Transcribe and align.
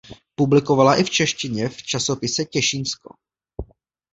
Publikovala 0.35 0.95
i 0.95 1.03
v 1.03 1.09
češtině 1.09 1.69
v 1.69 1.83
časopise 1.83 2.45
Těšínsko. 2.45 3.15